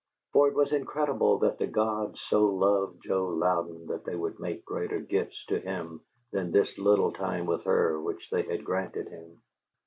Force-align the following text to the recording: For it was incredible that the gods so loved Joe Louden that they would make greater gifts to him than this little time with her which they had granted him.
For 0.33 0.47
it 0.47 0.55
was 0.55 0.73
incredible 0.73 1.37
that 1.41 1.59
the 1.59 1.67
gods 1.67 2.19
so 2.21 2.45
loved 2.45 3.03
Joe 3.03 3.27
Louden 3.29 3.85
that 3.85 4.03
they 4.03 4.15
would 4.15 4.39
make 4.39 4.65
greater 4.65 4.99
gifts 4.99 5.45
to 5.45 5.59
him 5.59 6.01
than 6.31 6.51
this 6.51 6.75
little 6.79 7.11
time 7.13 7.45
with 7.45 7.65
her 7.65 8.01
which 8.01 8.31
they 8.31 8.41
had 8.41 8.65
granted 8.65 9.09
him. 9.09 9.43